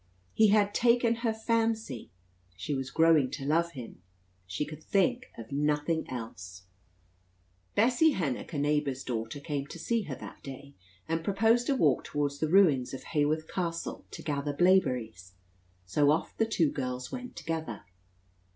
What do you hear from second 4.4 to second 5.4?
She could think